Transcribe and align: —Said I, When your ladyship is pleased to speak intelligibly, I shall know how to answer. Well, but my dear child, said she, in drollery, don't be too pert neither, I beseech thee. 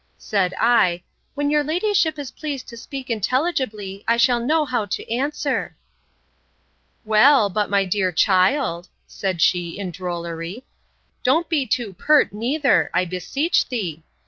—Said 0.17 0.55
I, 0.59 1.03
When 1.35 1.51
your 1.51 1.63
ladyship 1.63 2.17
is 2.17 2.31
pleased 2.31 2.67
to 2.69 2.75
speak 2.75 3.11
intelligibly, 3.11 4.03
I 4.07 4.17
shall 4.17 4.39
know 4.39 4.65
how 4.65 4.85
to 4.87 5.11
answer. 5.13 5.75
Well, 7.05 7.49
but 7.51 7.69
my 7.69 7.85
dear 7.85 8.11
child, 8.11 8.89
said 9.05 9.43
she, 9.43 9.77
in 9.77 9.91
drollery, 9.91 10.63
don't 11.21 11.47
be 11.47 11.67
too 11.67 11.93
pert 11.93 12.33
neither, 12.33 12.89
I 12.95 13.05
beseech 13.05 13.67
thee. 13.69 14.01